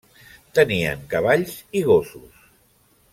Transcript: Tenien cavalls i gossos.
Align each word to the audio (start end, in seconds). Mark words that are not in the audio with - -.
Tenien 0.59 1.03
cavalls 1.13 1.55
i 1.81 1.87
gossos. 1.91 2.41